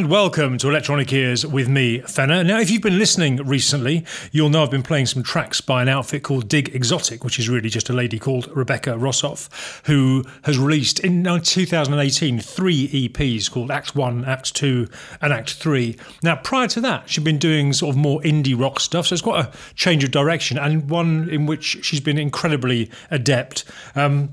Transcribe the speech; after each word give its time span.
and 0.00 0.10
welcome 0.10 0.56
to 0.56 0.70
Electronic 0.70 1.12
Ears 1.12 1.44
with 1.44 1.68
me, 1.68 2.00
Fenner. 2.00 2.42
Now, 2.42 2.58
if 2.58 2.70
you've 2.70 2.80
been 2.80 2.98
listening 2.98 3.36
recently, 3.36 4.06
you'll 4.32 4.48
know 4.48 4.62
I've 4.62 4.70
been 4.70 4.82
playing 4.82 5.04
some 5.04 5.22
tracks 5.22 5.60
by 5.60 5.82
an 5.82 5.90
outfit 5.90 6.22
called 6.22 6.48
Dig 6.48 6.74
Exotic, 6.74 7.22
which 7.22 7.38
is 7.38 7.50
really 7.50 7.68
just 7.68 7.90
a 7.90 7.92
lady 7.92 8.18
called 8.18 8.48
Rebecca 8.56 8.92
Rossoff, 8.92 9.50
who 9.84 10.24
has 10.44 10.58
released 10.58 11.00
in 11.00 11.22
2018 11.22 12.40
three 12.40 12.88
EPs 12.88 13.50
called 13.50 13.70
Act 13.70 13.94
1, 13.94 14.24
Act 14.24 14.54
2, 14.54 14.88
and 15.20 15.34
Act 15.34 15.52
3. 15.52 15.98
Now, 16.22 16.36
prior 16.36 16.68
to 16.68 16.80
that, 16.80 17.10
she'd 17.10 17.24
been 17.24 17.36
doing 17.36 17.74
sort 17.74 17.90
of 17.90 17.98
more 17.98 18.22
indie 18.22 18.58
rock 18.58 18.80
stuff, 18.80 19.08
so 19.08 19.12
it's 19.12 19.20
quite 19.20 19.44
a 19.44 19.52
change 19.74 20.02
of 20.02 20.10
direction, 20.10 20.56
and 20.56 20.88
one 20.88 21.28
in 21.28 21.44
which 21.44 21.84
she's 21.84 22.00
been 22.00 22.16
incredibly 22.16 22.90
adept. 23.10 23.64
Um, 23.94 24.30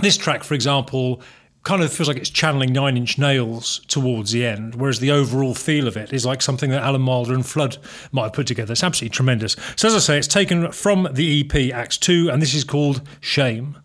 this 0.00 0.16
track, 0.16 0.42
for 0.42 0.54
example, 0.54 1.22
kind 1.64 1.82
of 1.82 1.92
feels 1.92 2.08
like 2.08 2.18
it's 2.18 2.30
channeling 2.30 2.72
Nine 2.72 2.96
Inch 2.96 3.18
Nails 3.18 3.80
towards 3.88 4.32
the 4.32 4.46
end, 4.46 4.74
whereas 4.74 5.00
the 5.00 5.10
overall 5.10 5.54
feel 5.54 5.88
of 5.88 5.96
it 5.96 6.12
is 6.12 6.24
like 6.24 6.42
something 6.42 6.70
that 6.70 6.82
Alan 6.82 7.04
Wilder 7.04 7.34
and 7.34 7.44
Flood 7.44 7.78
might 8.12 8.24
have 8.24 8.32
put 8.34 8.46
together. 8.46 8.72
It's 8.72 8.84
absolutely 8.84 9.14
tremendous. 9.14 9.56
So, 9.74 9.88
as 9.88 9.94
I 9.94 9.98
say, 9.98 10.18
it's 10.18 10.28
taken 10.28 10.70
from 10.72 11.08
the 11.10 11.40
EP 11.40 11.74
Acts 11.74 11.96
2, 11.98 12.30
and 12.30 12.40
this 12.40 12.54
is 12.54 12.64
called 12.64 13.00
Shame. 13.20 13.76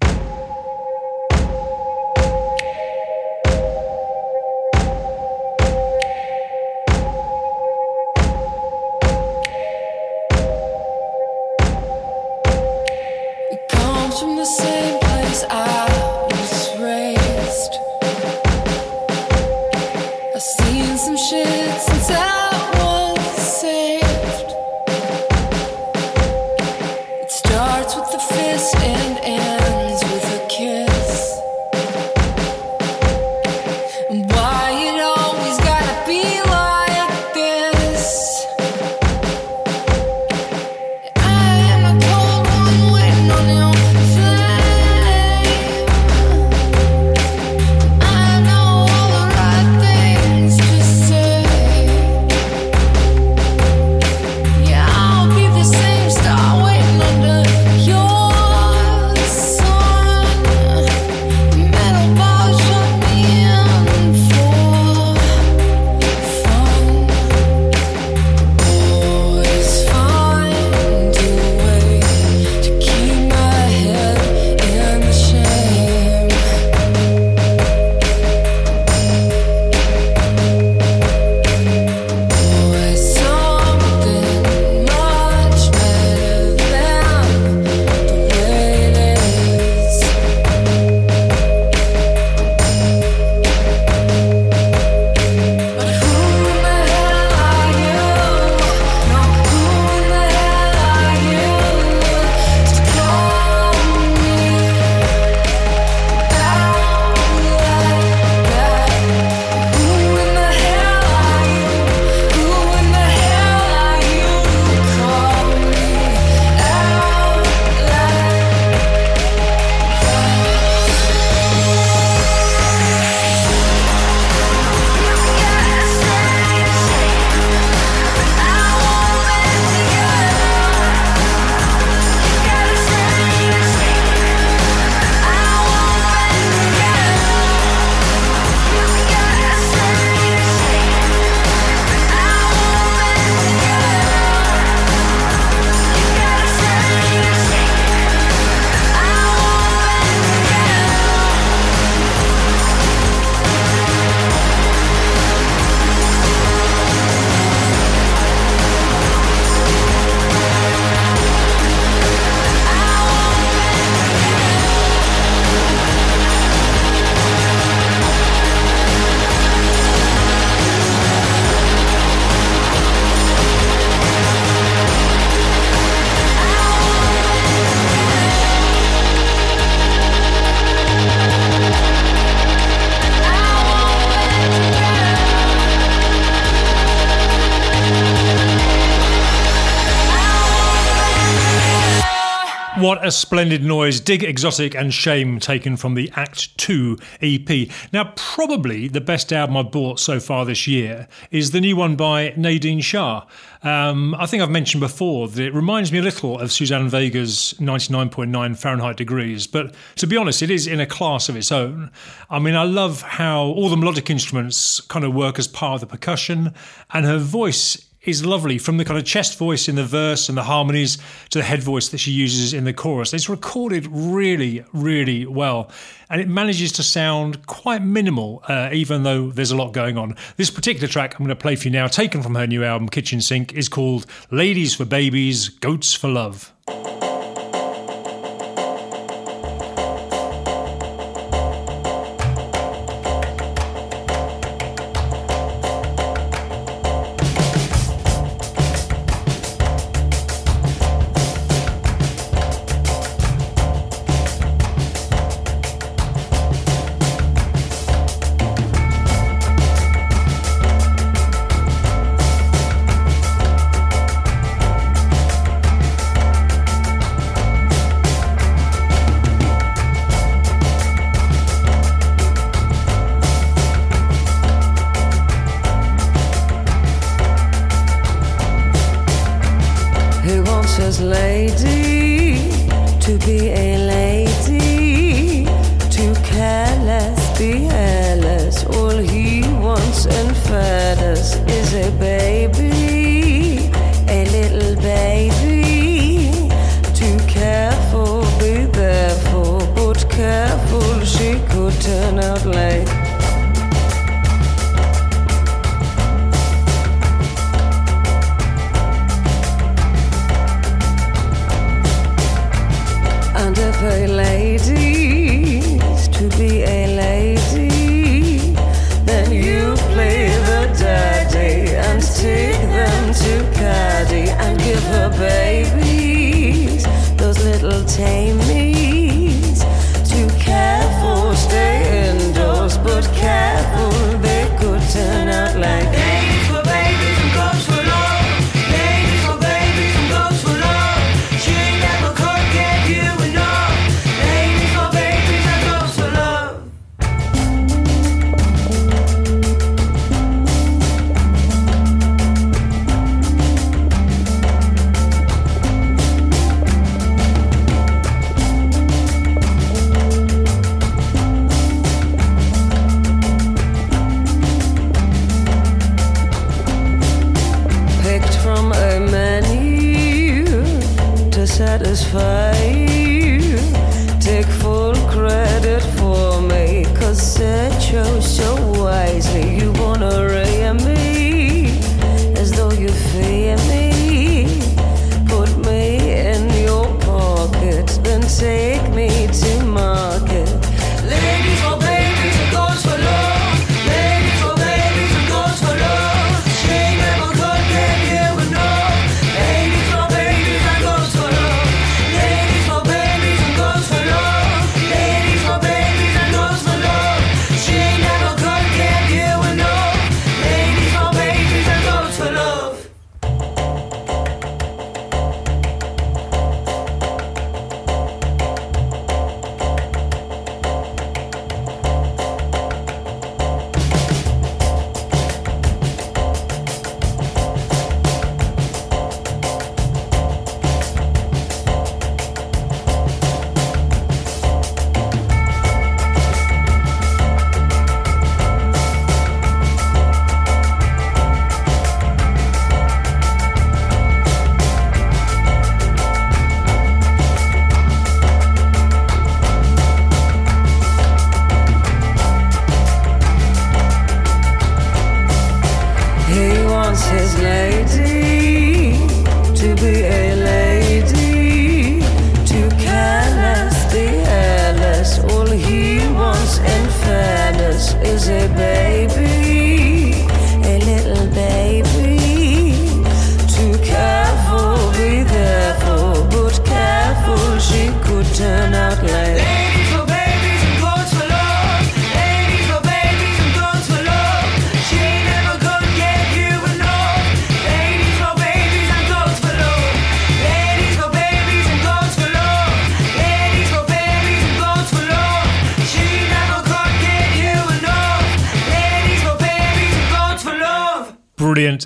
What 192.80 193.06
a 193.06 193.12
splendid 193.12 193.62
noise. 193.62 194.00
Dig 194.00 194.24
Exotic 194.24 194.74
and 194.74 194.94
Shame 194.94 195.38
taken 195.42 195.76
from 195.76 195.96
the 195.96 196.10
Act 196.16 196.58
2 196.60 196.98
EP. 197.22 197.68
Now, 197.92 198.14
probably 198.16 198.88
the 198.88 199.02
best 199.02 199.34
album 199.34 199.58
I've 199.58 199.70
bought 199.70 200.00
so 200.00 200.22
far 200.22 200.46
this 200.46 200.66
year 200.66 201.10
is 201.30 201.52
the 201.52 201.60
new 201.60 201.76
one 201.76 201.98
by 201.98 202.34
Nadine 202.38 202.80
Shah. 202.80 203.26
Um, 203.64 204.16
I 204.16 204.26
think 204.28 204.42
I've 204.42 204.50
mentioned 204.50 204.80
before 204.80 205.28
that 205.28 205.44
it 205.44 205.54
reminds 205.54 205.92
me 205.92 206.00
a 206.00 206.02
little 206.02 206.40
of 206.40 206.54
Suzanne 206.54 206.88
Vega's 206.88 207.54
99.9 207.60 208.58
Fahrenheit 208.58 208.96
degrees, 208.96 209.46
but 209.46 209.76
to 209.98 210.08
be 210.08 210.16
honest, 210.16 210.42
it 210.42 210.50
is 210.50 210.66
in 210.66 210.80
a 210.80 210.86
class 210.86 211.28
of 211.28 211.36
its 211.36 211.52
own. 211.52 211.92
I 212.30 212.40
mean, 212.40 212.56
I 212.56 212.64
love 212.64 213.02
how 213.02 213.42
all 213.42 213.68
the 213.68 213.76
melodic 213.76 214.10
instruments 214.10 214.80
kind 214.80 215.04
of 215.04 215.14
work 215.14 215.38
as 215.38 215.50
part 215.50 215.76
of 215.76 215.82
the 215.82 215.88
percussion, 215.88 216.54
and 216.94 217.06
her 217.06 217.18
voice 217.18 217.89
is 218.04 218.26
lovely 218.26 218.58
from 218.58 218.78
the 218.78 218.86
kind 218.86 218.98
of 218.98 219.06
chest 219.06 219.38
voice 219.38 219.68
in 219.68 219.76
the 219.76 219.84
verse 219.84 220.30
and 220.30 220.38
the 220.38 220.44
harmonies 220.44 220.98
to 221.30 221.40
the 221.40 221.44
head 221.44 221.62
voice 221.62 221.90
that 221.90 221.98
she 221.98 222.12
uses 222.12 222.54
in 222.54 222.64
the 222.64 222.74
chorus. 222.74 223.14
It's 223.14 223.30
recorded 223.30 223.88
really, 223.88 224.64
really 224.74 225.26
well, 225.26 225.72
and 226.10 226.22
it 226.22 226.28
manages 226.28 226.72
to 226.74 226.84
sound 226.84 227.46
quite 227.46 227.82
minimal, 227.82 228.44
uh, 228.48 228.70
even 228.72 229.04
though 229.04 229.30
there's 229.30 229.52
a 229.52 229.58
lot 229.58 229.74
going 229.74 229.98
on. 229.98 230.16
This 230.38 230.50
particular 230.50 230.88
track 230.88 231.16
I'm 231.16 231.26
going 231.26 231.30
to 231.30 231.36
play 231.36 231.56
for 231.56 231.66
you 231.66 231.72
now, 231.72 231.88
taken 231.88 232.24
from 232.24 232.36
her 232.36 232.48
new 232.48 232.64
album 232.64 232.90
Kitchen 232.90 233.22
Sink, 233.22 233.54
is 233.54 233.68
called 233.68 234.06
Ladies 234.32 234.76
for 234.76 234.86
Babies, 234.86 235.50
Goats 235.50 235.94
for 235.94 236.08
Love. 236.08 236.54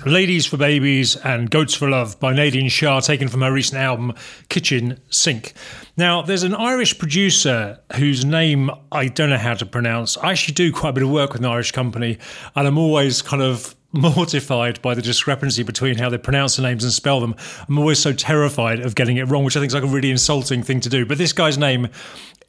Ladies 0.06 0.44
for 0.44 0.58
Babies 0.58 1.16
and 1.16 1.50
Goats 1.50 1.72
for 1.72 1.88
Love 1.88 2.20
by 2.20 2.34
Nadine 2.34 2.68
Shah, 2.68 3.00
taken 3.00 3.26
from 3.26 3.40
her 3.40 3.50
recent 3.50 3.80
album 3.80 4.12
Kitchen 4.50 5.00
Sink. 5.08 5.54
Now, 5.96 6.20
there's 6.20 6.42
an 6.42 6.54
Irish 6.54 6.98
producer 6.98 7.80
whose 7.96 8.22
name 8.22 8.70
I 8.92 9.08
don't 9.08 9.30
know 9.30 9.38
how 9.38 9.54
to 9.54 9.64
pronounce. 9.64 10.18
I 10.18 10.32
actually 10.32 10.54
do 10.54 10.72
quite 10.72 10.90
a 10.90 10.92
bit 10.92 11.04
of 11.04 11.08
work 11.08 11.32
with 11.32 11.40
an 11.40 11.46
Irish 11.46 11.72
company, 11.72 12.18
and 12.54 12.66
I'm 12.68 12.76
always 12.76 13.22
kind 13.22 13.40
of 13.40 13.74
mortified 13.92 14.82
by 14.82 14.94
the 14.94 15.00
discrepancy 15.00 15.62
between 15.62 15.96
how 15.96 16.10
they 16.10 16.18
pronounce 16.18 16.56
the 16.56 16.62
names 16.62 16.84
and 16.84 16.92
spell 16.92 17.20
them. 17.20 17.34
I'm 17.66 17.78
always 17.78 17.98
so 17.98 18.12
terrified 18.12 18.80
of 18.80 18.94
getting 18.94 19.16
it 19.16 19.24
wrong, 19.24 19.42
which 19.42 19.56
I 19.56 19.60
think 19.60 19.70
is 19.70 19.74
like 19.74 19.84
a 19.84 19.86
really 19.86 20.10
insulting 20.10 20.62
thing 20.62 20.80
to 20.80 20.90
do. 20.90 21.06
But 21.06 21.16
this 21.16 21.32
guy's 21.32 21.56
name, 21.56 21.88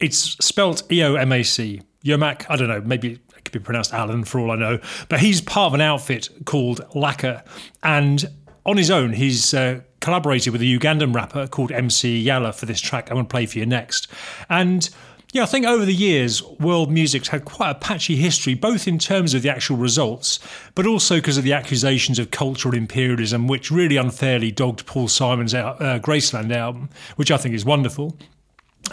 it's 0.02 0.18
spelt 0.46 0.84
E 0.92 1.02
O 1.04 1.16
M 1.16 1.32
A 1.32 1.42
C. 1.42 1.82
Yomac, 2.04 2.46
I 2.50 2.58
don't 2.58 2.68
know, 2.68 2.82
maybe 2.82 3.20
be 3.60 3.64
pronounced 3.64 3.94
Alan 3.94 4.24
for 4.24 4.40
all 4.40 4.52
I 4.52 4.56
know. 4.56 4.80
But 5.10 5.20
he's 5.20 5.42
part 5.42 5.68
of 5.68 5.74
an 5.74 5.82
outfit 5.82 6.30
called 6.46 6.82
Lakker. 6.94 7.44
And 7.84 8.26
on 8.66 8.78
his 8.78 8.90
own, 8.92 9.14
he's 9.14 9.54
uh, 9.54 9.82
collaborated 10.02 10.54
with 10.54 10.62
a 10.62 10.66
Ugandan 10.66 11.14
rapper 11.14 11.48
called 11.48 11.72
MC 11.72 12.24
Yallah 12.24 12.54
for 12.54 12.66
this 12.66 12.82
track 12.82 13.10
I'm 13.10 13.16
going 13.16 13.26
to 13.26 13.30
play 13.30 13.46
for 13.46 13.60
you 13.60 13.66
next. 13.66 14.08
And 14.50 14.90
yeah, 15.36 15.44
I 15.44 15.48
think 15.48 15.66
over 15.66 15.84
the 15.84 15.94
years, 15.94 16.42
world 16.44 16.90
music's 16.90 17.28
had 17.28 17.44
quite 17.44 17.70
a 17.72 17.76
patchy 17.76 18.16
history, 18.16 18.54
both 18.54 18.88
in 18.88 18.98
terms 18.98 19.34
of 19.34 19.42
the 19.42 19.50
actual 19.50 19.76
results, 19.76 20.40
but 20.76 20.88
also 20.88 21.16
because 21.16 21.38
of 21.38 21.44
the 21.44 21.52
accusations 21.52 22.20
of 22.20 22.32
cultural 22.32 22.74
imperialism, 22.74 23.48
which 23.48 23.70
really 23.70 23.98
unfairly 23.98 24.50
dogged 24.50 24.86
Paul 24.86 25.10
Simon's 25.10 25.54
uh, 25.54 26.00
Graceland 26.02 26.56
album, 26.56 26.90
which 27.18 27.32
I 27.32 27.38
think 27.38 27.54
is 27.54 27.66
wonderful. 27.66 28.18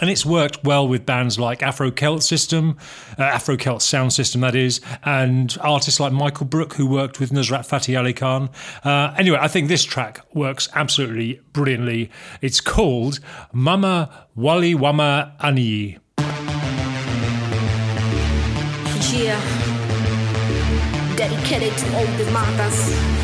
And 0.01 0.09
it's 0.09 0.25
worked 0.25 0.63
well 0.63 0.87
with 0.87 1.05
bands 1.05 1.39
like 1.39 1.63
Afro 1.63 1.91
Celt 1.91 2.23
System, 2.23 2.77
uh, 3.17 3.23
Afro 3.23 3.55
Celt 3.55 3.81
Sound 3.81 4.11
System, 4.11 4.41
that 4.41 4.55
is, 4.55 4.81
and 5.03 5.55
artists 5.61 5.99
like 5.99 6.11
Michael 6.11 6.45
Brook, 6.45 6.73
who 6.73 6.85
worked 6.85 7.19
with 7.19 7.31
Nusrat 7.31 7.65
Fateh 7.65 7.95
Ali 7.95 8.13
Khan. 8.13 8.49
Uh, 8.83 9.13
anyway, 9.17 9.37
I 9.39 9.47
think 9.47 9.67
this 9.69 9.83
track 9.83 10.19
works 10.33 10.67
absolutely 10.73 11.41
brilliantly. 11.53 12.11
It's 12.41 12.59
called 12.59 13.19
Mama 13.53 14.27
Wali 14.35 14.73
Wama 14.75 15.33
Ani. 15.41 15.99
Yeah. 19.13 19.39
Dedicated 21.15 21.77
to 21.77 21.95
all 21.95 22.05
the 22.17 22.31
mothers. 22.31 23.23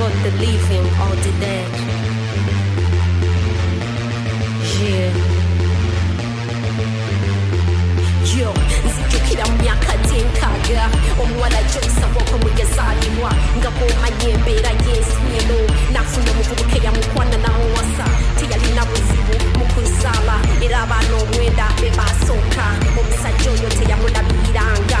not 0.00 0.22
the 0.22 0.30
living 0.38 0.86
or 1.02 1.14
the 1.16 1.40
dead. 1.40 1.99
Yo, 4.80 5.12
nzijukira 8.86 9.44
mu 9.50 9.56
myaka 9.62 9.92
gyenkaga 10.08 10.84
omuwala 11.22 11.58
gy'okusabwako 11.68 12.34
mu 12.42 12.48
yazaalibwa 12.58 13.30
nga 13.60 13.68
bw'omanya 13.76 14.26
embeera 14.34 14.70
y'ensiino 14.84 15.58
n'afuna 15.92 16.30
omuvubuka 16.32 16.76
eyamukwana 16.80 17.36
n'amuwasa 17.44 18.06
teyalina 18.38 18.82
buzibu 18.88 19.34
mu 19.58 19.64
kuzaala 19.74 20.36
era 20.64 20.78
abaana 20.84 21.14
omwenda 21.22 21.66
be 21.80 21.88
baasooka 21.98 22.64
omusajja 23.00 23.48
oyo 23.52 23.68
teyamulabiranga 23.76 25.00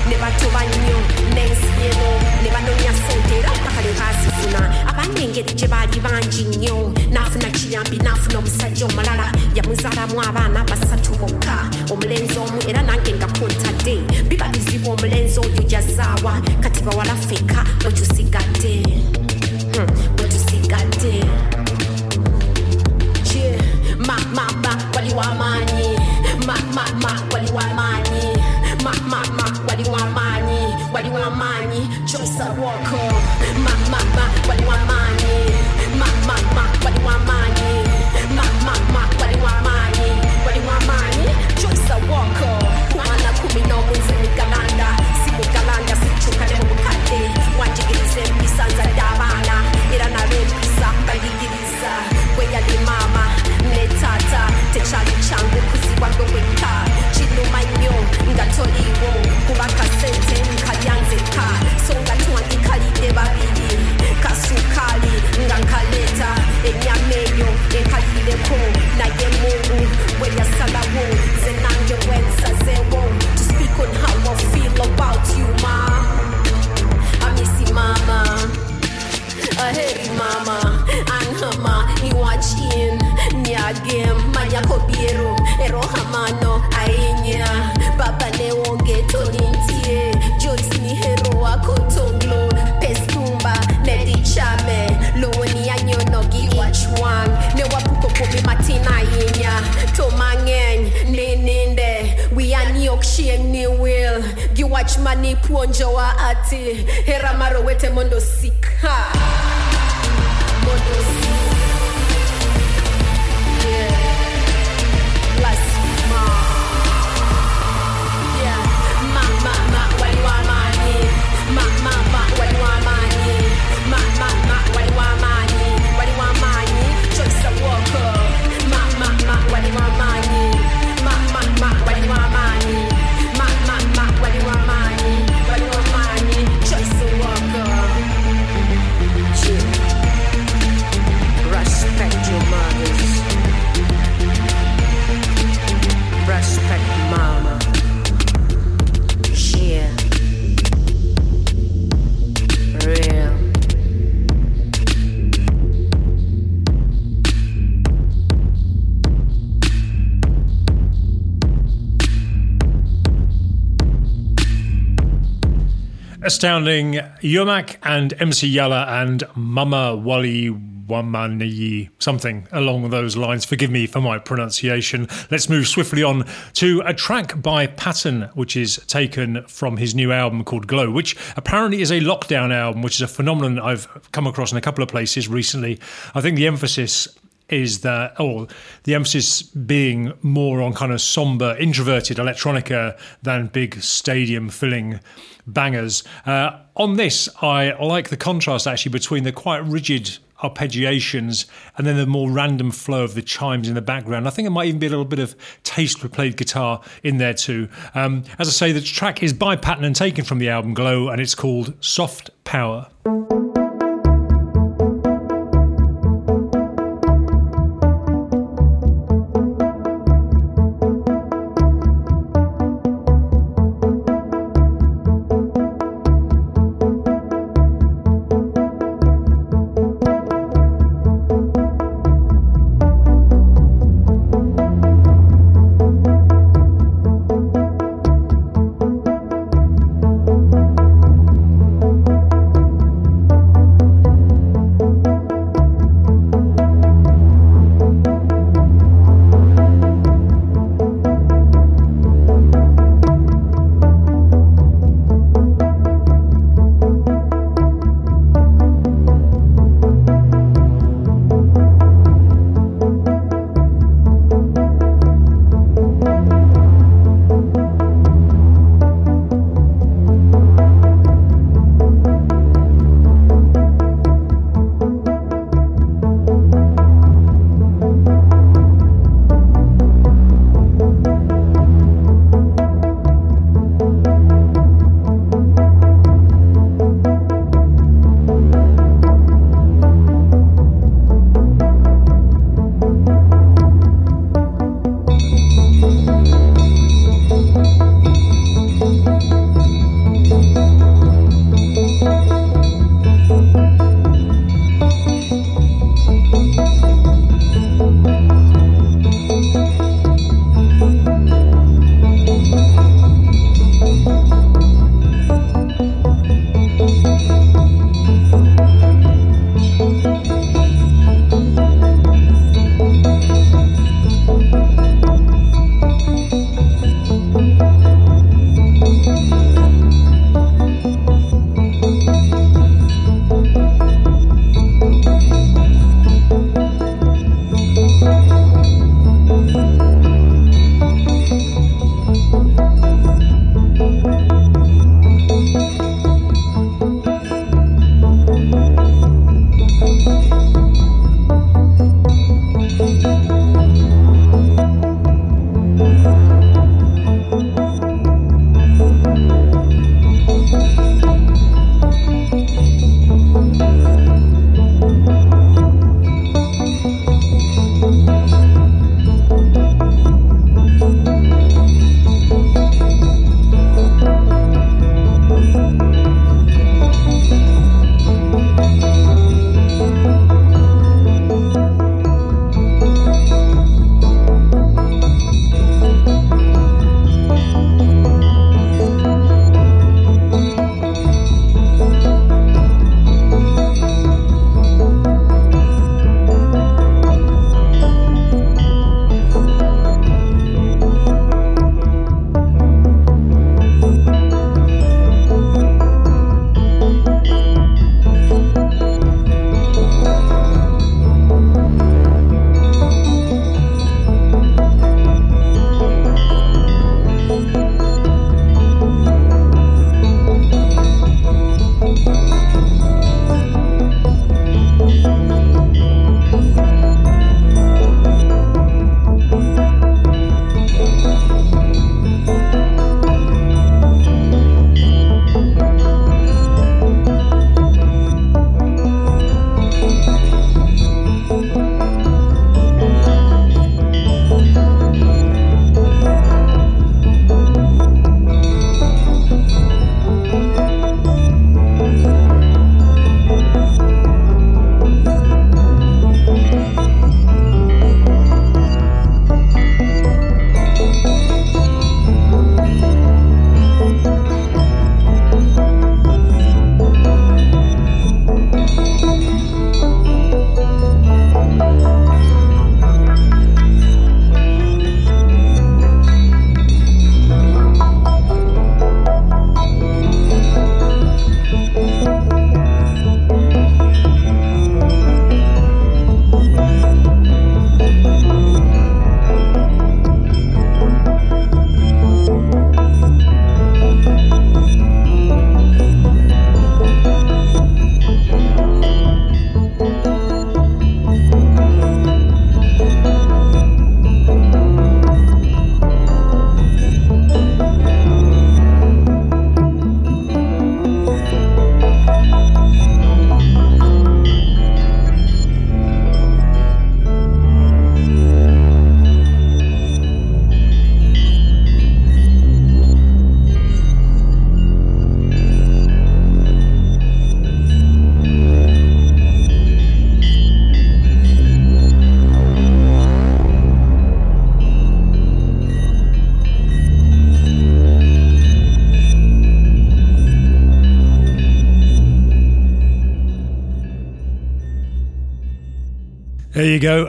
Astounding 166.41 166.93
Yomak 167.21 167.75
and 167.83 168.19
MC 168.19 168.51
Yallah 168.51 168.87
and 169.03 169.23
Mama 169.35 169.95
Wali 169.95 170.49
Wamani, 170.49 171.91
something 171.99 172.47
along 172.51 172.89
those 172.89 173.15
lines. 173.15 173.45
Forgive 173.45 173.69
me 173.69 173.85
for 173.85 174.01
my 174.01 174.17
pronunciation. 174.17 175.07
Let's 175.29 175.49
move 175.49 175.67
swiftly 175.67 176.01
on 176.01 176.25
to 176.53 176.81
a 176.83 176.95
track 176.95 177.39
by 177.43 177.67
Patten, 177.67 178.23
which 178.33 178.57
is 178.57 178.77
taken 178.87 179.45
from 179.47 179.77
his 179.77 179.93
new 179.93 180.11
album 180.11 180.43
called 180.43 180.65
Glow, 180.65 180.89
which 180.89 181.15
apparently 181.37 181.83
is 181.83 181.91
a 181.91 181.99
lockdown 181.99 182.51
album, 182.51 182.81
which 182.81 182.95
is 182.95 183.01
a 183.01 183.07
phenomenon 183.07 183.59
I've 183.59 183.87
come 184.11 184.25
across 184.25 184.51
in 184.51 184.57
a 184.57 184.61
couple 184.61 184.81
of 184.81 184.89
places 184.89 185.27
recently. 185.27 185.79
I 186.15 186.21
think 186.21 186.37
the 186.37 186.47
emphasis 186.47 187.07
is 187.51 187.81
that, 187.81 188.19
or 188.19 188.47
the 188.83 188.95
emphasis 188.95 189.41
being 189.41 190.13
more 190.21 190.61
on 190.61 190.73
kind 190.73 190.91
of 190.91 191.01
somber, 191.01 191.55
introverted 191.57 192.17
electronica 192.17 192.97
than 193.21 193.47
big 193.47 193.81
stadium 193.81 194.49
filling 194.49 194.99
bangers. 195.47 196.03
Uh, 196.25 196.59
on 196.75 196.95
this, 196.95 197.29
I 197.41 197.71
like 197.83 198.09
the 198.09 198.17
contrast 198.17 198.67
actually 198.67 198.91
between 198.91 199.23
the 199.23 199.31
quite 199.31 199.65
rigid 199.65 200.17
arpeggiations 200.41 201.45
and 201.77 201.85
then 201.85 201.97
the 201.97 202.05
more 202.05 202.29
random 202.29 202.71
flow 202.71 203.03
of 203.03 203.13
the 203.13 203.21
chimes 203.21 203.67
in 203.67 203.75
the 203.75 203.81
background. 203.81 204.27
I 204.27 204.31
think 204.31 204.47
it 204.47 204.51
might 204.51 204.67
even 204.67 204.79
be 204.79 204.87
a 204.87 204.89
little 204.89 205.05
bit 205.05 205.19
of 205.19 205.35
tastefully 205.63 206.09
played 206.09 206.37
guitar 206.37 206.81
in 207.03 207.17
there 207.17 207.33
too. 207.33 207.69
Um, 207.93 208.23
as 208.39 208.47
I 208.47 208.51
say, 208.51 208.71
the 208.71 208.81
track 208.81 209.21
is 209.21 209.33
by 209.33 209.55
Patten 209.55 209.83
and 209.83 209.95
taken 209.95 210.25
from 210.25 210.39
the 210.39 210.49
album 210.49 210.73
Glow, 210.73 211.09
and 211.09 211.21
it's 211.21 211.35
called 211.35 211.73
Soft 211.83 212.31
Power. 212.43 212.87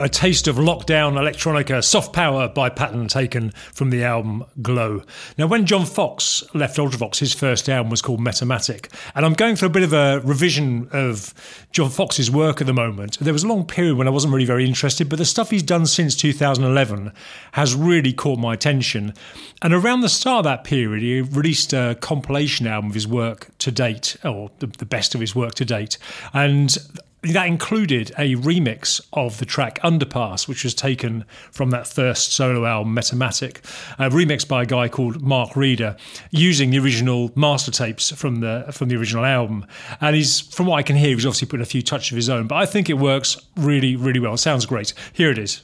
A 0.03 0.09
taste 0.09 0.49
of 0.49 0.57
lockdown 0.57 1.13
electronica, 1.13 1.81
soft 1.81 2.11
power 2.11 2.49
by 2.49 2.67
Patten 2.67 3.07
taken 3.07 3.51
from 3.71 3.89
the 3.89 4.03
album 4.03 4.43
Glow. 4.61 5.01
Now, 5.37 5.47
when 5.47 5.65
John 5.65 5.85
Foxx 5.85 6.43
left 6.53 6.75
Ultravox, 6.75 7.19
his 7.19 7.33
first 7.33 7.69
album 7.69 7.89
was 7.89 8.01
called 8.01 8.19
Metamatic, 8.19 8.93
and 9.15 9.25
I'm 9.25 9.31
going 9.31 9.55
through 9.55 9.67
a 9.67 9.71
bit 9.71 9.83
of 9.83 9.93
a 9.93 10.19
revision 10.25 10.89
of 10.91 11.33
John 11.71 11.89
Foxx's 11.89 12.29
work 12.29 12.59
at 12.59 12.67
the 12.67 12.73
moment. 12.73 13.17
There 13.21 13.31
was 13.31 13.45
a 13.45 13.47
long 13.47 13.65
period 13.65 13.95
when 13.95 14.09
I 14.09 14.11
wasn't 14.11 14.33
really 14.33 14.45
very 14.45 14.65
interested, 14.65 15.07
but 15.07 15.19
the 15.19 15.25
stuff 15.25 15.51
he's 15.51 15.63
done 15.63 15.85
since 15.85 16.17
2011 16.17 17.13
has 17.53 17.73
really 17.73 18.11
caught 18.11 18.39
my 18.39 18.53
attention. 18.53 19.13
And 19.61 19.73
around 19.73 20.01
the 20.01 20.09
start 20.09 20.39
of 20.39 20.43
that 20.43 20.65
period, 20.65 21.01
he 21.01 21.21
released 21.21 21.71
a 21.71 21.95
compilation 22.01 22.67
album 22.67 22.89
of 22.89 22.95
his 22.95 23.07
work 23.07 23.51
to 23.59 23.71
date, 23.71 24.17
or 24.25 24.51
the 24.59 24.67
best 24.85 25.15
of 25.15 25.21
his 25.21 25.33
work 25.33 25.55
to 25.55 25.63
date. 25.63 25.97
And 26.33 26.77
that 27.23 27.47
included 27.47 28.11
a 28.17 28.35
remix 28.35 29.01
of 29.13 29.37
the 29.37 29.45
track 29.45 29.79
Underpass, 29.81 30.47
which 30.47 30.63
was 30.63 30.73
taken 30.73 31.25
from 31.51 31.69
that 31.69 31.87
first 31.87 32.33
solo 32.33 32.65
album, 32.65 32.95
Metamatic, 32.95 33.57
a 33.97 34.09
remix 34.09 34.47
by 34.47 34.63
a 34.63 34.65
guy 34.65 34.89
called 34.89 35.21
Mark 35.21 35.55
Reeder, 35.55 35.95
using 36.31 36.71
the 36.71 36.79
original 36.79 37.31
master 37.35 37.71
tapes 37.71 38.11
from 38.11 38.41
the 38.41 38.65
from 38.71 38.89
the 38.89 38.95
original 38.95 39.25
album. 39.25 39.65
And 40.01 40.15
he's, 40.15 40.41
from 40.41 40.65
what 40.65 40.77
I 40.77 40.83
can 40.83 40.95
hear, 40.95 41.15
he's 41.15 41.25
obviously 41.25 41.47
put 41.47 41.61
a 41.61 41.65
few 41.65 41.81
touches 41.81 42.11
of 42.11 42.17
his 42.17 42.29
own, 42.29 42.47
but 42.47 42.55
I 42.55 42.65
think 42.65 42.89
it 42.89 42.97
works 42.97 43.37
really, 43.55 43.95
really 43.95 44.19
well. 44.19 44.33
It 44.33 44.39
sounds 44.39 44.65
great. 44.65 44.93
Here 45.13 45.31
it 45.31 45.37
is. 45.37 45.61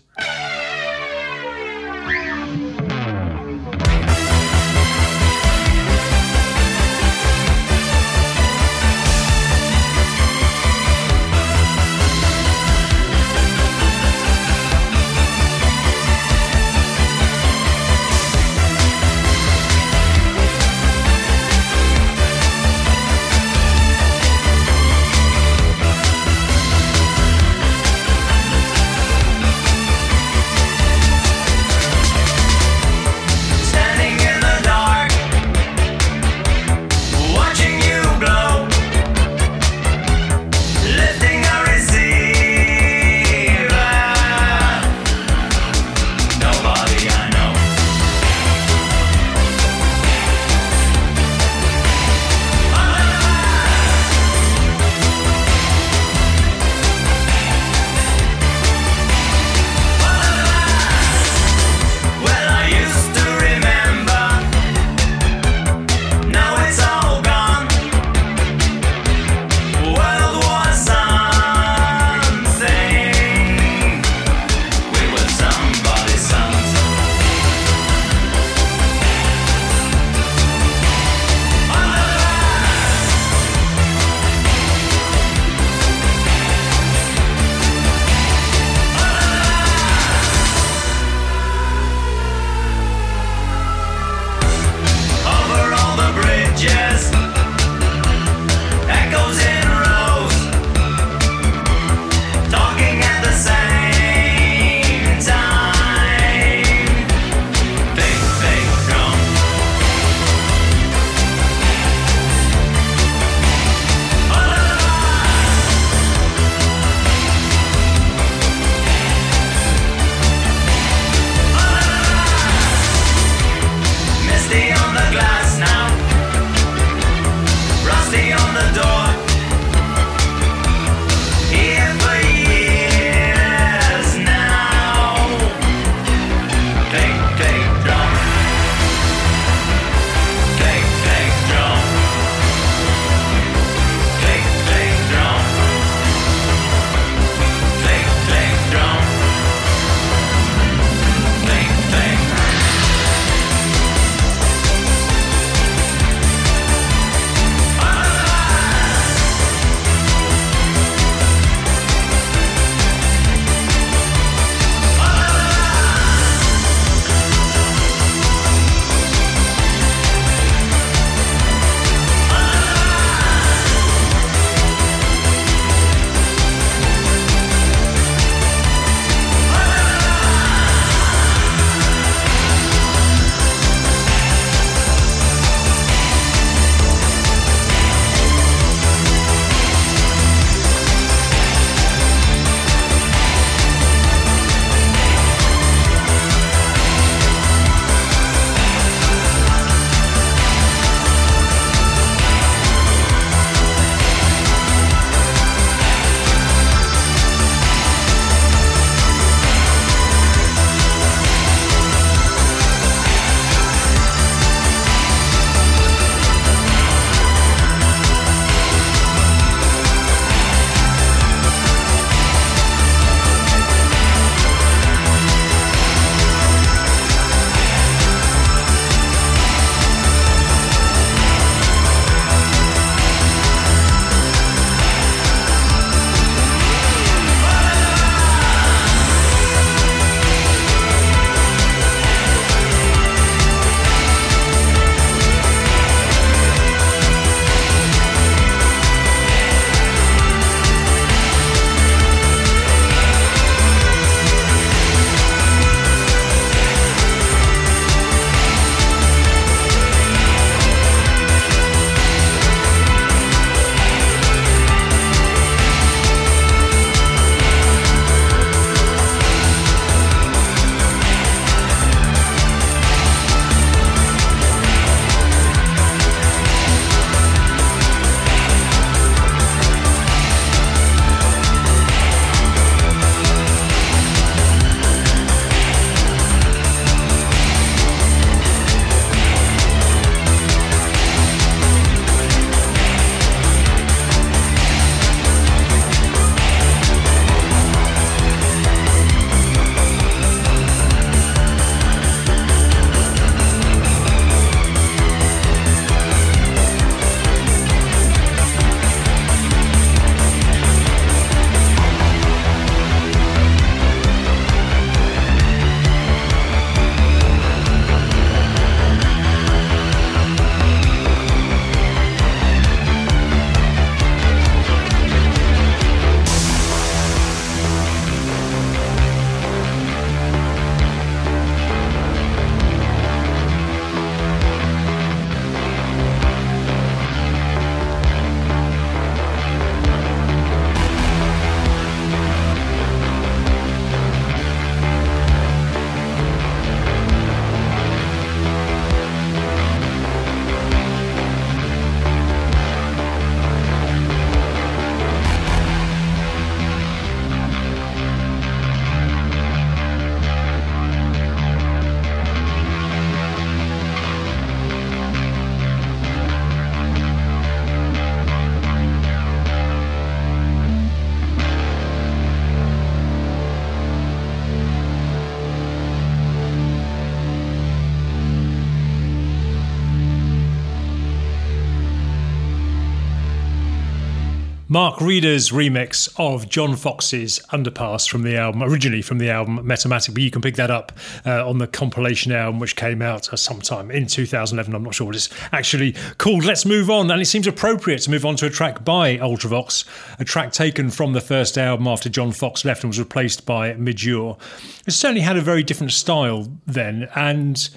Mark 384.72 385.02
Reeder's 385.02 385.50
remix 385.50 386.08
of 386.18 386.48
John 386.48 386.76
Foxx's 386.76 387.40
Underpass 387.52 388.08
from 388.08 388.22
the 388.22 388.38
album, 388.38 388.62
originally 388.62 389.02
from 389.02 389.18
the 389.18 389.28
album 389.32 389.58
Metamatic, 389.66 390.14
but 390.14 390.22
you 390.22 390.30
can 390.30 390.44
pick 390.44 390.58
that 390.58 390.70
up 390.70 390.92
uh, 391.26 391.50
on 391.50 391.58
the 391.58 391.66
compilation 391.66 392.32
album 392.32 392.60
which 392.60 392.76
came 392.76 393.02
out 393.02 393.34
uh, 393.34 393.36
sometime 393.36 393.90
in 393.90 394.06
2011. 394.06 394.76
I'm 394.76 394.84
not 394.84 394.94
sure 394.94 395.08
what 395.08 395.16
it's 395.16 395.30
actually 395.52 395.96
called. 396.20 396.46
Let's 396.46 396.68
move 396.68 396.92
on, 396.92 397.10
and 397.10 397.20
it 397.20 397.26
seems 397.26 397.48
appropriate 397.48 398.02
to 398.02 398.12
move 398.12 398.28
on 398.28 398.36
to 398.36 398.46
a 398.46 398.52
track 398.52 398.86
by 398.86 399.18
Ultravox, 399.18 399.86
a 400.20 400.24
track 400.24 400.52
taken 400.52 400.92
from 400.92 401.14
the 401.14 401.22
first 401.22 401.58
album 401.58 401.88
after 401.88 402.08
John 402.08 402.32
Foxx 402.32 402.64
left 402.64 402.84
and 402.84 402.92
was 402.92 403.00
replaced 403.00 403.48
by 403.48 403.74
Midge 403.74 404.06
Ure. 404.06 404.38
It 404.86 404.92
certainly 404.92 405.22
had 405.22 405.36
a 405.36 405.42
very 405.42 405.64
different 405.64 405.94
style 405.94 406.48
then, 406.68 407.10
and 407.16 407.68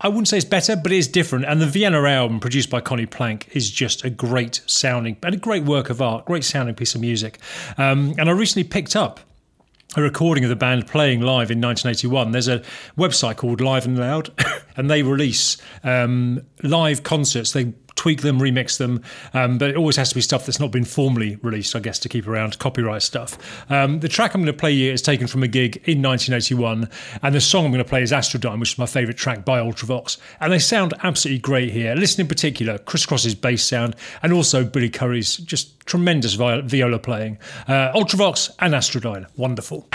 I 0.00 0.08
wouldn't 0.08 0.28
say 0.28 0.36
it's 0.36 0.44
better, 0.44 0.76
but 0.76 0.92
it 0.92 0.98
is 0.98 1.08
different. 1.08 1.46
And 1.46 1.60
the 1.60 1.66
Vienna 1.66 2.02
album, 2.02 2.40
produced 2.40 2.70
by 2.70 2.80
Conny 2.80 3.06
Plank, 3.06 3.48
is 3.52 3.70
just 3.70 4.04
a 4.04 4.10
great 4.10 4.60
sounding 4.66 5.16
and 5.22 5.34
a 5.34 5.38
great 5.38 5.64
work 5.64 5.90
of 5.90 6.02
art, 6.02 6.26
great 6.26 6.44
sounding 6.44 6.74
piece 6.74 6.94
of 6.94 7.00
music. 7.00 7.38
Um, 7.78 8.14
and 8.18 8.28
I 8.28 8.32
recently 8.32 8.68
picked 8.68 8.94
up 8.94 9.20
a 9.96 10.02
recording 10.02 10.44
of 10.44 10.50
the 10.50 10.56
band 10.56 10.86
playing 10.86 11.20
live 11.20 11.50
in 11.50 11.60
1981. 11.60 12.32
There's 12.32 12.48
a 12.48 12.62
website 12.98 13.36
called 13.36 13.60
Live 13.60 13.86
and 13.86 13.98
Loud, 13.98 14.30
and 14.76 14.90
they 14.90 15.02
release 15.02 15.56
um, 15.82 16.42
live 16.62 17.02
concerts. 17.02 17.52
They 17.52 17.72
tweak 17.96 18.22
them, 18.22 18.38
remix 18.38 18.78
them, 18.78 19.02
um, 19.34 19.58
but 19.58 19.70
it 19.70 19.76
always 19.76 19.96
has 19.96 20.10
to 20.10 20.14
be 20.14 20.20
stuff 20.20 20.46
that's 20.46 20.60
not 20.60 20.70
been 20.70 20.84
formally 20.84 21.36
released, 21.42 21.74
I 21.74 21.80
guess, 21.80 21.98
to 22.00 22.08
keep 22.08 22.28
around 22.28 22.58
copyright 22.58 23.02
stuff. 23.02 23.36
Um, 23.70 24.00
the 24.00 24.08
track 24.08 24.34
I'm 24.34 24.42
going 24.42 24.52
to 24.52 24.58
play 24.58 24.74
here 24.74 24.92
is 24.92 25.02
taken 25.02 25.26
from 25.26 25.42
a 25.42 25.48
gig 25.48 25.76
in 25.84 26.02
1981, 26.02 26.88
and 27.22 27.34
the 27.34 27.40
song 27.40 27.64
I'm 27.64 27.72
going 27.72 27.82
to 27.82 27.88
play 27.88 28.02
is 28.02 28.12
Astrodyne, 28.12 28.60
which 28.60 28.72
is 28.72 28.78
my 28.78 28.86
favourite 28.86 29.16
track 29.16 29.44
by 29.44 29.58
Ultravox, 29.58 30.18
and 30.40 30.52
they 30.52 30.58
sound 30.58 30.94
absolutely 31.02 31.40
great 31.40 31.70
here. 31.70 31.94
Listen 31.94 32.20
in 32.20 32.28
particular, 32.28 32.78
Chris 32.78 33.06
Cross's 33.06 33.34
bass 33.34 33.64
sound, 33.64 33.96
and 34.22 34.32
also 34.32 34.64
Billy 34.64 34.90
Currie's 34.90 35.38
just 35.38 35.80
tremendous 35.86 36.34
viola 36.34 36.98
playing. 36.98 37.38
Uh, 37.66 37.92
Ultravox 37.92 38.50
and 38.60 38.74
Astrodyne, 38.74 39.26
wonderful. 39.36 39.88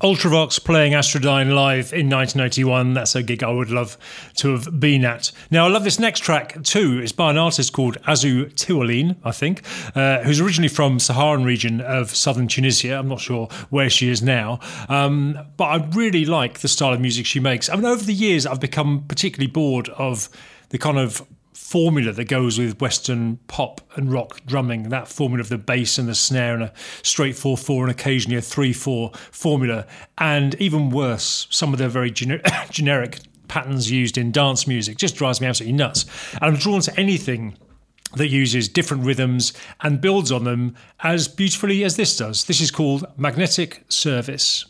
Ultravox 0.00 0.62
playing 0.62 0.92
Astradyne 0.92 1.52
live 1.52 1.92
in 1.92 2.08
1981. 2.08 2.94
That's 2.94 3.16
a 3.16 3.22
gig 3.22 3.42
I 3.42 3.50
would 3.50 3.70
love 3.70 3.98
to 4.36 4.52
have 4.52 4.78
been 4.78 5.04
at. 5.04 5.32
Now, 5.50 5.66
I 5.66 5.68
love 5.68 5.82
this 5.82 5.98
next 5.98 6.20
track 6.20 6.62
too. 6.62 7.00
It's 7.02 7.10
by 7.10 7.30
an 7.30 7.36
artist 7.36 7.72
called 7.72 8.00
Azu 8.02 8.52
Tiwaline, 8.54 9.16
I 9.24 9.32
think, 9.32 9.64
uh, 9.96 10.22
who's 10.22 10.40
originally 10.40 10.68
from 10.68 11.00
Saharan 11.00 11.42
region 11.42 11.80
of 11.80 12.14
southern 12.14 12.46
Tunisia. 12.46 12.96
I'm 12.96 13.08
not 13.08 13.18
sure 13.18 13.48
where 13.70 13.90
she 13.90 14.08
is 14.08 14.22
now, 14.22 14.60
um, 14.88 15.36
but 15.56 15.64
I 15.64 15.84
really 15.88 16.24
like 16.24 16.60
the 16.60 16.68
style 16.68 16.92
of 16.92 17.00
music 17.00 17.26
she 17.26 17.40
makes. 17.40 17.68
I 17.68 17.74
mean, 17.74 17.84
over 17.84 18.04
the 18.04 18.14
years, 18.14 18.46
I've 18.46 18.60
become 18.60 19.04
particularly 19.08 19.50
bored 19.50 19.88
of 19.88 20.28
the 20.68 20.78
kind 20.78 20.98
of 20.98 21.26
formula 21.58 22.12
that 22.12 22.24
goes 22.24 22.58
with 22.58 22.80
Western 22.80 23.36
pop 23.48 23.82
and 23.96 24.10
rock 24.10 24.40
drumming, 24.46 24.88
that 24.88 25.06
formula 25.06 25.40
of 25.40 25.50
the 25.50 25.58
bass 25.58 25.98
and 25.98 26.08
the 26.08 26.14
snare 26.14 26.54
and 26.54 26.62
a 26.62 26.72
straight 27.02 27.36
4 27.36 27.58
4 27.58 27.82
and 27.82 27.90
occasionally 27.90 28.38
a 28.38 28.40
3 28.40 28.72
4 28.72 29.10
formula. 29.30 29.86
And 30.16 30.54
even 30.54 30.88
worse, 30.88 31.46
some 31.50 31.74
of 31.74 31.78
the 31.78 31.88
very 31.88 32.10
gener- 32.10 32.42
generic 32.70 33.18
patterns 33.48 33.90
used 33.90 34.16
in 34.16 34.32
dance 34.32 34.66
music 34.66 34.96
just 34.96 35.16
drives 35.16 35.40
me 35.40 35.46
absolutely 35.46 35.76
nuts. 35.76 36.06
And 36.34 36.44
I'm 36.44 36.56
drawn 36.56 36.80
to 36.82 36.98
anything 36.98 37.58
that 38.14 38.28
uses 38.28 38.68
different 38.68 39.04
rhythms 39.04 39.52
and 39.82 40.00
builds 40.00 40.32
on 40.32 40.44
them 40.44 40.74
as 41.00 41.28
beautifully 41.28 41.84
as 41.84 41.96
this 41.96 42.16
does. 42.16 42.44
This 42.44 42.62
is 42.62 42.70
called 42.70 43.04
Magnetic 43.18 43.84
Service. 43.88 44.64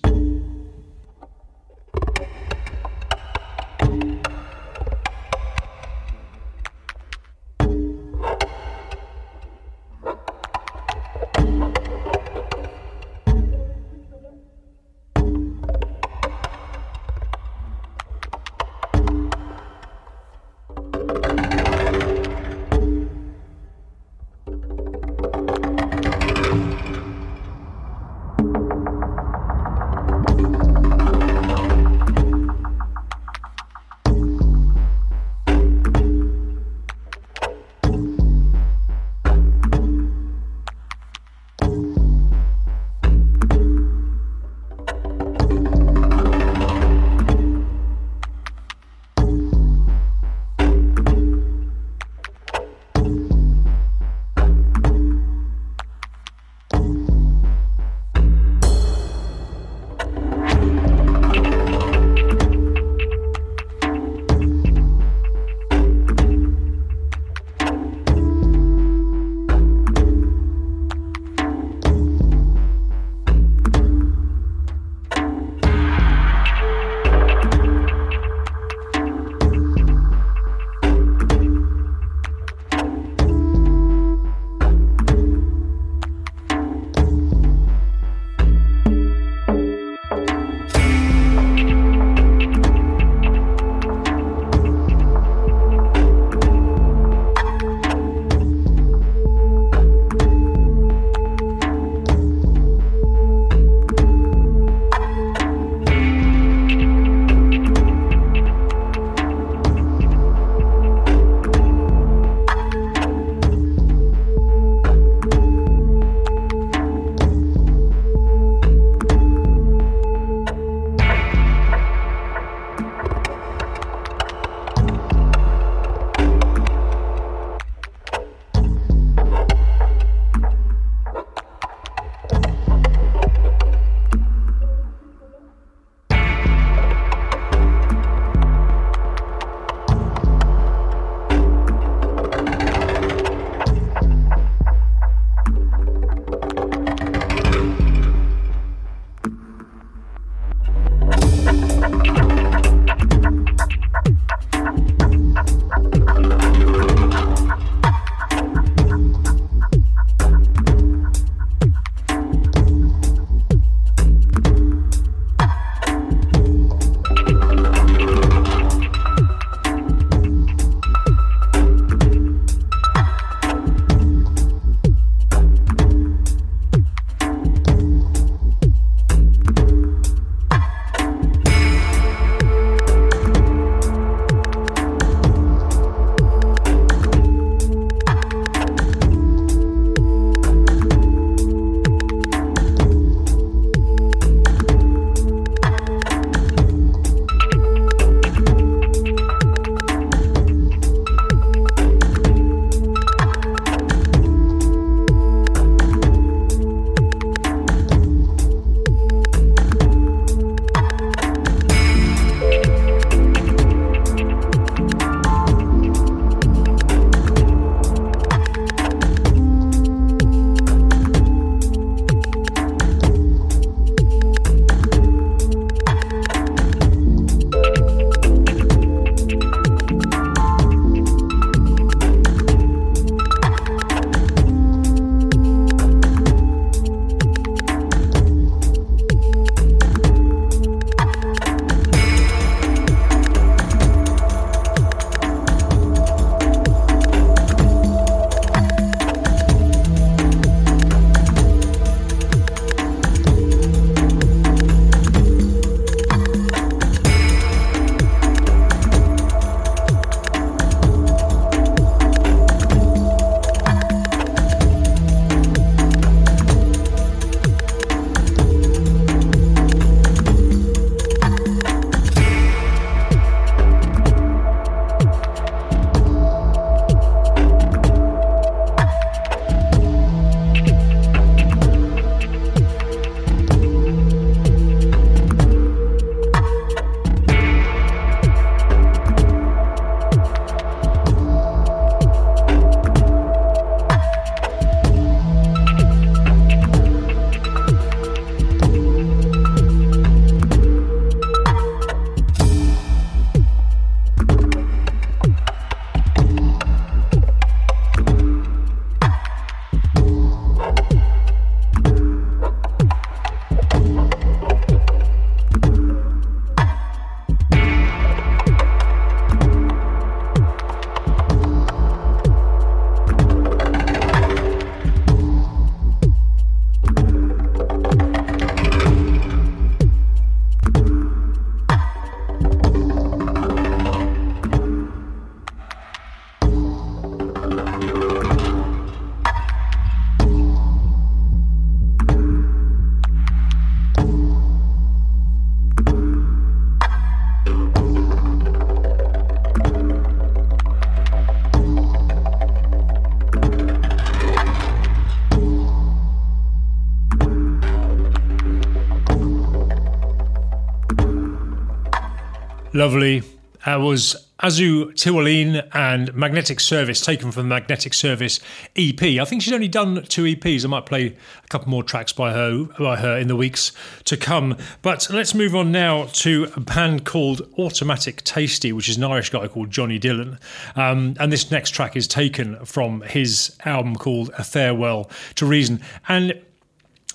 Lovely. 362.78 363.24
That 363.66 363.80
was 363.80 364.14
Azu 364.40 364.92
Tiwaline 364.92 365.68
and 365.74 366.14
Magnetic 366.14 366.60
Service, 366.60 367.00
taken 367.00 367.32
from 367.32 367.48
the 367.48 367.48
Magnetic 367.48 367.92
Service 367.92 368.38
EP. 368.76 369.02
I 369.02 369.24
think 369.24 369.42
she's 369.42 369.52
only 369.52 369.66
done 369.66 370.04
two 370.04 370.22
EPs. 370.22 370.64
I 370.64 370.68
might 370.68 370.86
play 370.86 371.06
a 371.06 371.48
couple 371.48 371.68
more 371.70 371.82
tracks 371.82 372.12
by 372.12 372.32
her 372.32 372.66
by 372.78 372.94
her 372.94 373.18
in 373.18 373.26
the 373.26 373.34
weeks 373.34 373.72
to 374.04 374.16
come. 374.16 374.56
But 374.80 375.08
let's 375.10 375.34
move 375.34 375.56
on 375.56 375.72
now 375.72 376.04
to 376.04 376.52
a 376.54 376.60
band 376.60 377.04
called 377.04 377.42
Automatic 377.58 378.22
Tasty, 378.22 378.72
which 378.72 378.88
is 378.88 378.96
an 378.96 379.02
Irish 379.02 379.30
guy 379.30 379.48
called 379.48 379.72
Johnny 379.72 379.98
Dillon. 379.98 380.38
Um, 380.76 381.16
and 381.18 381.32
this 381.32 381.50
next 381.50 381.70
track 381.70 381.96
is 381.96 382.06
taken 382.06 382.64
from 382.64 383.00
his 383.00 383.56
album 383.64 383.96
called 383.96 384.30
A 384.38 384.44
Farewell 384.44 385.10
to 385.34 385.46
Reason. 385.46 385.80
And 386.06 386.40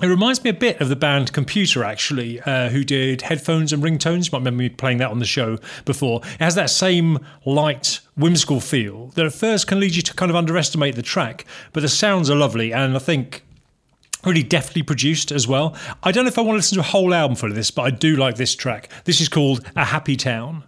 it 0.03 0.07
reminds 0.07 0.43
me 0.43 0.49
a 0.49 0.53
bit 0.53 0.81
of 0.81 0.89
the 0.89 0.97
band 0.97 1.31
Computer, 1.31 1.83
actually, 1.83 2.41
uh, 2.41 2.67
who 2.69 2.83
did 2.83 3.21
headphones 3.21 3.71
and 3.71 3.81
ringtones. 3.81 4.25
You 4.25 4.31
might 4.33 4.39
remember 4.39 4.63
me 4.63 4.69
playing 4.69 4.97
that 4.97 5.09
on 5.09 5.19
the 5.19 5.25
show 5.25 5.59
before. 5.85 6.19
It 6.25 6.41
has 6.41 6.55
that 6.55 6.69
same 6.69 7.19
light, 7.45 8.01
whimsical 8.15 8.59
feel 8.59 9.07
that 9.15 9.25
at 9.25 9.33
first 9.33 9.67
can 9.67 9.79
lead 9.79 9.95
you 9.95 10.01
to 10.01 10.13
kind 10.13 10.29
of 10.29 10.35
underestimate 10.35 10.95
the 10.95 11.01
track, 11.01 11.45
but 11.71 11.81
the 11.81 11.89
sounds 11.89 12.29
are 12.29 12.35
lovely, 12.35 12.73
and 12.73 12.95
I 12.95 12.99
think 12.99 13.43
really 14.25 14.43
deftly 14.43 14.83
produced 14.83 15.31
as 15.31 15.47
well. 15.47 15.75
I 16.01 16.11
don't 16.11 16.25
know 16.25 16.29
if 16.29 16.37
I 16.37 16.41
want 16.41 16.53
to 16.53 16.57
listen 16.57 16.75
to 16.75 16.81
a 16.81 16.83
whole 16.83 17.13
album 17.13 17.35
full 17.35 17.49
of 17.49 17.55
this, 17.55 17.71
but 17.71 17.83
I 17.83 17.89
do 17.89 18.15
like 18.15 18.35
this 18.35 18.55
track. 18.55 18.89
This 19.05 19.21
is 19.21 19.29
called 19.29 19.65
A 19.75 19.85
Happy 19.85 20.15
Town. 20.15 20.63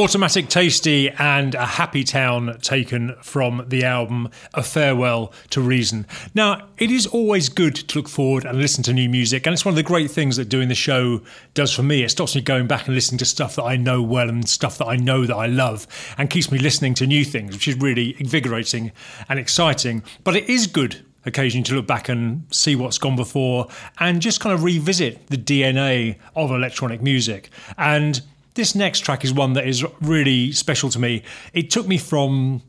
Automatic 0.00 0.48
Tasty 0.48 1.10
and 1.10 1.54
A 1.54 1.66
Happy 1.66 2.04
Town 2.04 2.58
taken 2.62 3.14
from 3.20 3.66
the 3.68 3.84
album 3.84 4.30
A 4.54 4.62
Farewell 4.62 5.30
to 5.50 5.60
Reason. 5.60 6.06
Now, 6.34 6.68
it 6.78 6.90
is 6.90 7.06
always 7.06 7.50
good 7.50 7.74
to 7.74 7.98
look 7.98 8.08
forward 8.08 8.46
and 8.46 8.58
listen 8.58 8.82
to 8.84 8.94
new 8.94 9.10
music, 9.10 9.44
and 9.44 9.52
it's 9.52 9.62
one 9.62 9.72
of 9.72 9.76
the 9.76 9.82
great 9.82 10.10
things 10.10 10.36
that 10.36 10.48
doing 10.48 10.68
the 10.68 10.74
show 10.74 11.20
does 11.52 11.70
for 11.70 11.82
me. 11.82 12.02
It 12.02 12.08
stops 12.08 12.34
me 12.34 12.40
going 12.40 12.66
back 12.66 12.86
and 12.86 12.94
listening 12.94 13.18
to 13.18 13.26
stuff 13.26 13.56
that 13.56 13.64
I 13.64 13.76
know 13.76 14.00
well 14.00 14.30
and 14.30 14.48
stuff 14.48 14.78
that 14.78 14.86
I 14.86 14.96
know 14.96 15.26
that 15.26 15.36
I 15.36 15.48
love, 15.48 15.86
and 16.16 16.30
keeps 16.30 16.50
me 16.50 16.58
listening 16.58 16.94
to 16.94 17.06
new 17.06 17.22
things, 17.22 17.52
which 17.52 17.68
is 17.68 17.76
really 17.76 18.16
invigorating 18.18 18.92
and 19.28 19.38
exciting. 19.38 20.02
But 20.24 20.34
it 20.34 20.48
is 20.48 20.66
good 20.66 21.04
occasionally 21.26 21.64
to 21.64 21.74
look 21.74 21.86
back 21.86 22.08
and 22.08 22.46
see 22.50 22.74
what's 22.74 22.96
gone 22.96 23.16
before 23.16 23.68
and 23.98 24.22
just 24.22 24.40
kind 24.40 24.54
of 24.54 24.64
revisit 24.64 25.26
the 25.26 25.36
DNA 25.36 26.16
of 26.34 26.50
electronic 26.50 27.02
music. 27.02 27.50
And 27.76 28.22
this 28.60 28.74
next 28.74 29.00
track 29.00 29.24
is 29.24 29.32
one 29.32 29.54
that 29.54 29.66
is 29.66 29.86
really 30.02 30.52
special 30.52 30.90
to 30.90 30.98
me. 30.98 31.22
It 31.54 31.70
took 31.70 31.88
me 31.88 31.96
from 31.96 32.60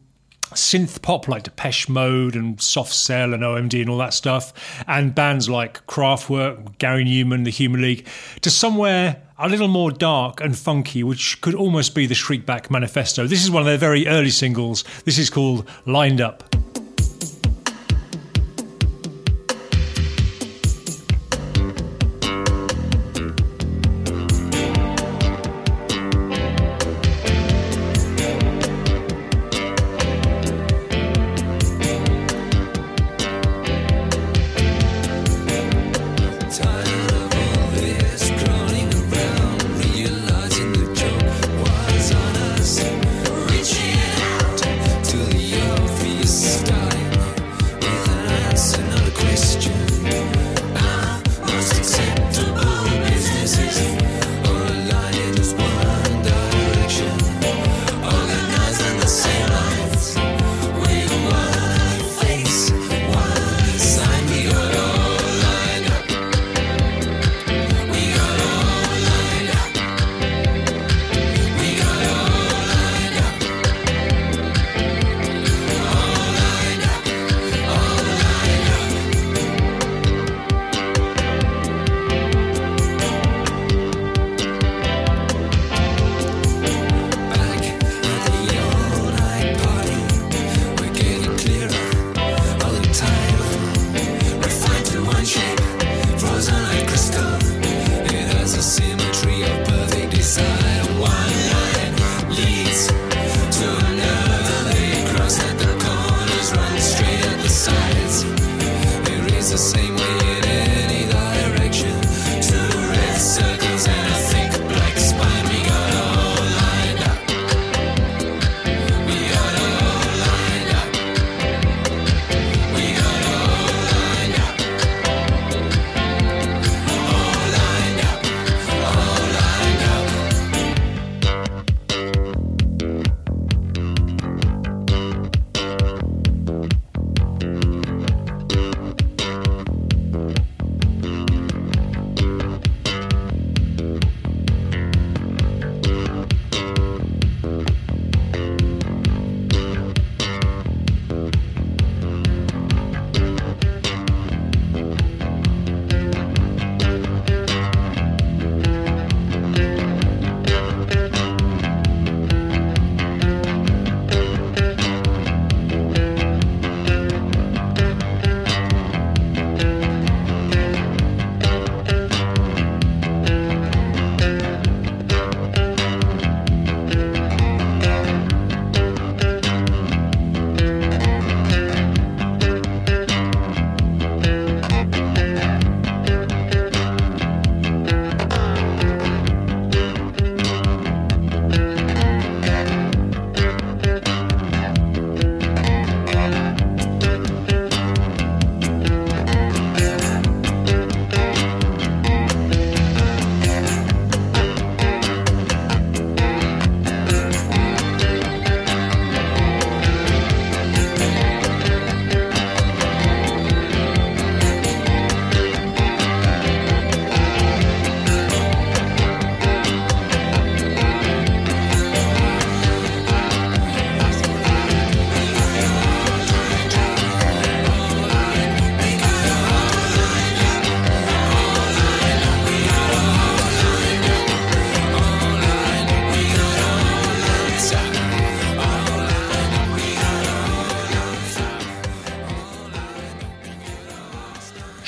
synth 0.54 1.02
pop 1.02 1.28
like 1.28 1.44
Depeche 1.44 1.90
Mode 1.90 2.34
and 2.34 2.62
Soft 2.62 2.94
Cell 2.94 3.34
and 3.34 3.44
OMD 3.44 3.82
and 3.82 3.90
all 3.90 3.98
that 3.98 4.14
stuff, 4.14 4.54
and 4.88 5.14
bands 5.14 5.50
like 5.50 5.86
Kraftwerk, 5.88 6.78
Gary 6.78 7.04
Numan, 7.04 7.44
The 7.44 7.52
Human 7.52 7.82
League, 7.82 8.08
to 8.40 8.50
somewhere 8.50 9.22
a 9.38 9.50
little 9.50 9.68
more 9.68 9.92
dark 9.92 10.40
and 10.40 10.58
funky, 10.58 11.04
which 11.04 11.42
could 11.42 11.56
almost 11.56 11.94
be 11.94 12.06
the 12.06 12.16
Shriekback 12.16 12.72
Manifesto. 12.72 13.28
This 13.28 13.44
is 13.44 13.52
one 13.52 13.62
of 13.62 13.68
their 13.68 13.78
very 13.78 14.08
early 14.08 14.30
singles. 14.30 14.86
This 15.04 15.18
is 15.18 15.30
called 15.30 15.70
Lined 15.86 16.22
Up. 16.22 16.51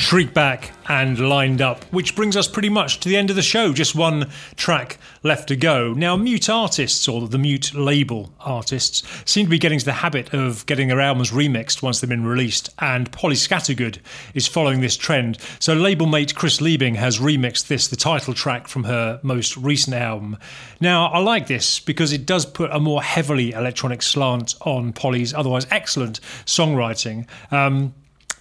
Shriekback 0.04 0.72
and 0.90 1.18
Lined 1.18 1.62
Up, 1.62 1.86
which 1.86 2.14
brings 2.14 2.36
us 2.36 2.46
pretty 2.46 2.68
much 2.68 3.00
to 3.00 3.08
the 3.08 3.16
end 3.16 3.30
of 3.30 3.38
the 3.38 3.42
show. 3.42 3.72
Just 3.72 3.96
one 3.96 4.30
track 4.58 4.98
left 5.24 5.48
to 5.48 5.56
go. 5.56 5.94
Now, 5.94 6.18
Mute 6.18 6.50
artists, 6.50 7.08
or 7.08 7.26
the 7.26 7.38
Mute 7.38 7.74
label 7.74 8.34
artists, 8.42 9.02
seem 9.24 9.46
to 9.46 9.50
be 9.50 9.58
getting 9.58 9.80
to 9.80 9.86
the 9.86 9.94
habit 9.94 10.34
of 10.34 10.66
getting 10.66 10.90
their 10.90 11.00
albums 11.00 11.32
remixed 11.32 11.82
once 11.82 12.02
they've 12.02 12.10
been 12.10 12.26
released, 12.26 12.70
and 12.80 13.14
Polly 13.14 13.36
Scattergood 13.36 14.00
is 14.34 14.46
following 14.46 14.82
this 14.82 14.98
trend. 14.98 15.38
So, 15.60 15.74
label 15.74 16.06
mate 16.06 16.36
Chris 16.36 16.60
Liebing 16.60 16.98
has 16.98 17.20
remixed 17.20 17.68
this, 17.68 17.88
the 17.88 17.96
title 17.96 18.34
track 18.34 18.68
from 18.68 18.84
her 18.84 19.22
most 19.24 19.56
recent 19.56 19.96
album. 19.96 20.38
Now, 20.82 21.06
I 21.08 21.20
like 21.20 21.48
this 21.48 21.80
because 21.80 22.12
it 22.12 22.26
does 22.26 22.46
put 22.46 22.72
a 22.72 22.80
more 22.80 23.02
heavily 23.02 23.54
electronic 23.54 24.02
slant 24.02 24.56
on 24.62 24.92
Polly's 24.92 25.34
otherwise 25.34 25.66
excellent 25.72 26.20
songwriting. 26.46 27.26
Um, 27.54 27.94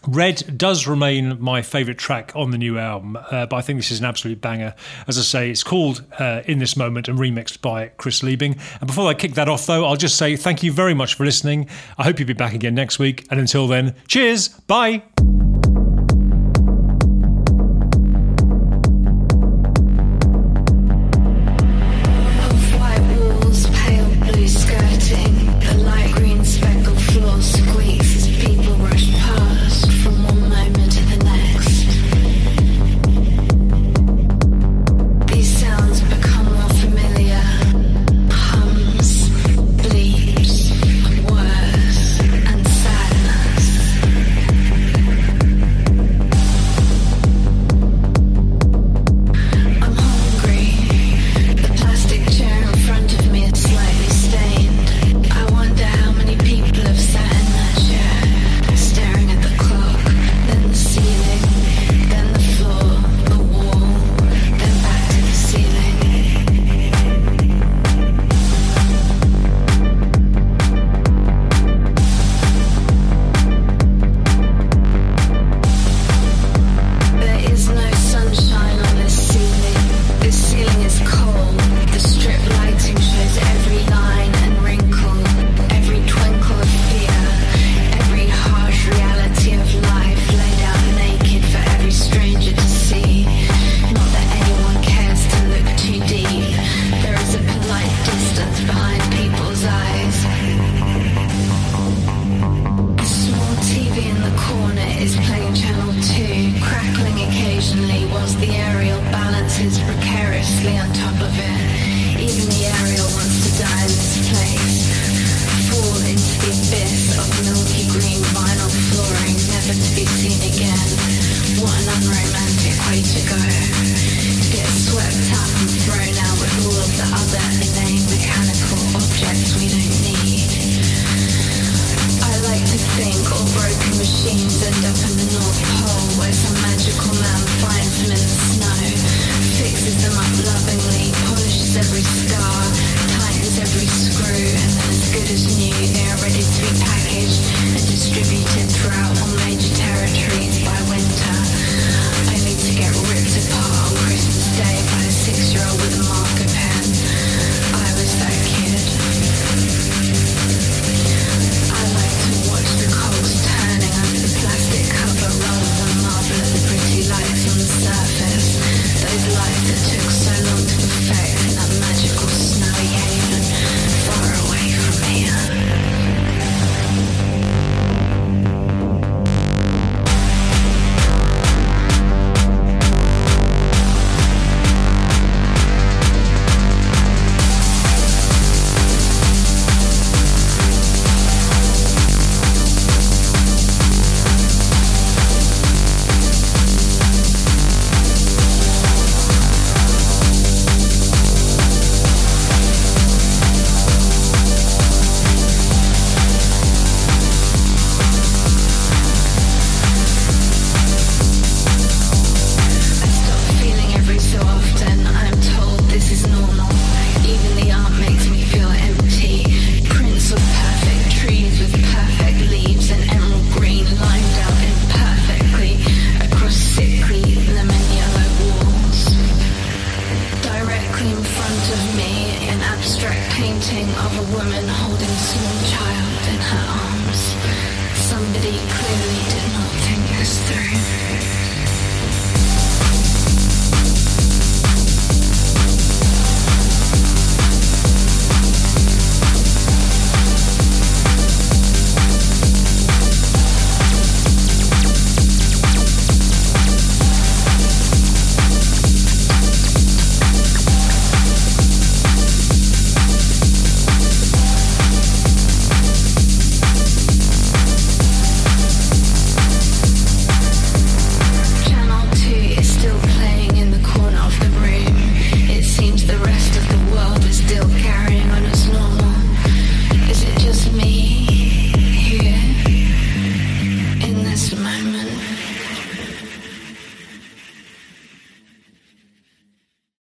Red 0.07 0.59
does 0.59 0.86
remain 0.86 1.40
my 1.40 1.62
favourite 1.62 1.98
track 1.98 2.32
on 2.34 2.50
the 2.50 2.59
new 2.59 2.78
album, 2.78 3.16
uh, 3.16 3.46
but 3.46 3.57
I 3.57 3.61
think 3.62 3.78
this 3.78 3.90
is 3.90 4.00
an 4.00 4.05
absolute 4.07 4.40
banger. 4.40 4.74
As 5.07 5.18
I 5.18 5.22
say, 5.22 5.50
it's 5.50 5.62
called 5.62 6.05
uh, 6.18 6.42
In 6.46 6.59
This 6.59 6.76
Moment 6.76 7.09
and 7.09 7.18
remixed 7.18 7.61
by 7.61 7.88
Chris 7.96 8.20
Liebing. 8.20 8.59
And 8.80 8.86
before 8.86 9.09
I 9.09 9.14
kick 9.14 9.34
that 9.34 9.48
off, 9.48 9.66
though, 9.66 9.84
I'll 9.84 9.96
just 9.96 10.16
say 10.16 10.36
thank 10.36 10.62
you 10.62 10.72
very 10.72 10.94
much 10.94 11.14
for 11.14 11.24
listening. 11.24 11.68
I 11.98 12.05
hope 12.05 12.18
you'll 12.18 12.26
be 12.26 12.32
back 12.32 12.55
again 12.55 12.74
next 12.74 12.98
week. 12.98 13.26
And 13.30 13.38
until 13.38 13.68
then, 13.68 13.94
cheers, 14.09 14.48
bye. 14.48 15.03